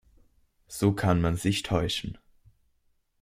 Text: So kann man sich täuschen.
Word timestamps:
So 0.65 0.93
kann 0.93 1.21
man 1.21 1.35
sich 1.35 1.61
täuschen. 1.61 2.17